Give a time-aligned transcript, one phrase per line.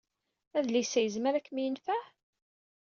[0.57, 2.01] Adlis-a yezmer ad kem-yenfeɛ?